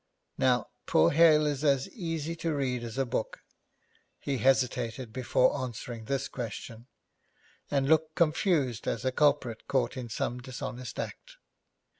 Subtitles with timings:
[0.39, 3.41] Now poor Hale is as easy to read as a book.
[4.19, 6.87] He hesitated before answering this question,
[7.69, 11.37] and looked confused as a culprit caught in some dishonest act.